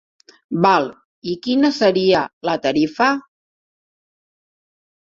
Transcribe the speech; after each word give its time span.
Val, 0.65 0.87
i 1.33 1.35
quina 1.49 1.71
seria 1.77 2.25
la 2.51 2.59
tarifa? 2.67 3.13